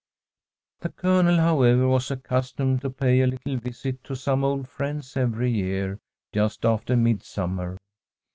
[0.79, 5.51] The Colonel, however, was accustomed to pay a little visit to some old friends every
[5.51, 5.99] year
[6.33, 7.77] just after midsummer.